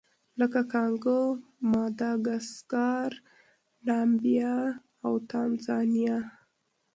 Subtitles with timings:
[0.39, 1.19] لکه کانګو،
[1.71, 3.11] ماداګاسکار،
[3.87, 4.55] نامبیا
[5.05, 6.17] او تانزانیا.